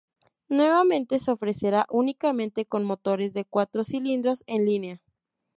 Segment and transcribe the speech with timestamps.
[0.49, 4.99] Nuevamente se ofrecerá únicamente con motores de cuatro cilindros en línea.